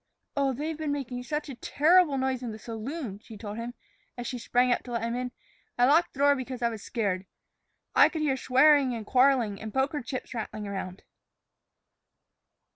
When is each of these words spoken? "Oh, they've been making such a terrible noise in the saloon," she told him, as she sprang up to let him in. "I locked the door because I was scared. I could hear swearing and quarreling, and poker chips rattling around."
"Oh, 0.35 0.51
they've 0.51 0.79
been 0.79 0.91
making 0.91 1.21
such 1.21 1.47
a 1.47 1.53
terrible 1.53 2.17
noise 2.17 2.41
in 2.41 2.51
the 2.51 2.57
saloon," 2.57 3.19
she 3.19 3.37
told 3.37 3.57
him, 3.57 3.75
as 4.17 4.25
she 4.25 4.39
sprang 4.39 4.71
up 4.71 4.81
to 4.85 4.93
let 4.93 5.03
him 5.03 5.13
in. 5.15 5.31
"I 5.77 5.85
locked 5.85 6.13
the 6.13 6.17
door 6.21 6.35
because 6.35 6.63
I 6.63 6.69
was 6.69 6.81
scared. 6.81 7.27
I 7.95 8.09
could 8.09 8.23
hear 8.23 8.35
swearing 8.35 8.95
and 8.95 9.05
quarreling, 9.05 9.61
and 9.61 9.71
poker 9.71 10.01
chips 10.01 10.33
rattling 10.33 10.67
around." 10.67 11.03